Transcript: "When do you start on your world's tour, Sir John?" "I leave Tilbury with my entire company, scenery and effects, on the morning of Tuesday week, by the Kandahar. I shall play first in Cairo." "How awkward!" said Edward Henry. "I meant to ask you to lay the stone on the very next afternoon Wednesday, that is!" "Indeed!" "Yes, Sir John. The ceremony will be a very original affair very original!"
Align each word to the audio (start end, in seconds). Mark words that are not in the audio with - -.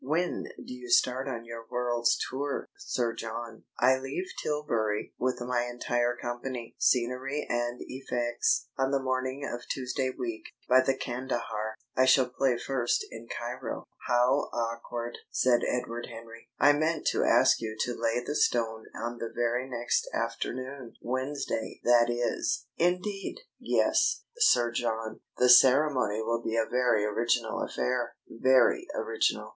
"When 0.03 0.45
do 0.65 0.73
you 0.73 0.89
start 0.89 1.27
on 1.27 1.45
your 1.45 1.67
world's 1.69 2.17
tour, 2.27 2.67
Sir 2.75 3.13
John?" 3.13 3.65
"I 3.79 3.99
leave 3.99 4.25
Tilbury 4.41 5.13
with 5.19 5.39
my 5.41 5.65
entire 5.67 6.17
company, 6.19 6.73
scenery 6.79 7.45
and 7.47 7.77
effects, 7.81 8.67
on 8.79 8.89
the 8.89 8.99
morning 8.99 9.47
of 9.47 9.61
Tuesday 9.69 10.09
week, 10.09 10.45
by 10.67 10.81
the 10.81 10.97
Kandahar. 10.97 11.75
I 11.95 12.05
shall 12.05 12.29
play 12.31 12.57
first 12.57 13.05
in 13.11 13.27
Cairo." 13.27 13.87
"How 14.07 14.49
awkward!" 14.51 15.19
said 15.29 15.61
Edward 15.67 16.07
Henry. 16.07 16.49
"I 16.57 16.73
meant 16.73 17.05
to 17.11 17.23
ask 17.23 17.61
you 17.61 17.77
to 17.81 17.93
lay 17.93 18.23
the 18.25 18.35
stone 18.35 18.85
on 18.95 19.19
the 19.19 19.31
very 19.31 19.69
next 19.69 20.09
afternoon 20.15 20.95
Wednesday, 20.99 21.79
that 21.83 22.09
is!" 22.09 22.65
"Indeed!" 22.75 23.41
"Yes, 23.59 24.23
Sir 24.37 24.71
John. 24.71 25.19
The 25.37 25.47
ceremony 25.47 26.23
will 26.23 26.41
be 26.41 26.55
a 26.57 26.65
very 26.65 27.05
original 27.05 27.61
affair 27.61 28.15
very 28.27 28.87
original!" 28.95 29.49